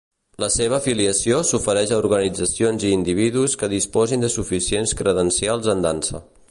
La 0.43 0.47
seva 0.53 0.77
afiliació 0.77 1.41
s'ofereix 1.49 1.93
a 1.93 1.99
organitzacions 2.05 2.87
i 2.89 2.95
individus 2.97 3.57
que 3.63 3.73
disposin 3.77 4.27
de 4.27 4.35
suficients 4.41 4.97
credencials 5.03 5.75
en 5.77 5.91
dansa. 5.91 6.29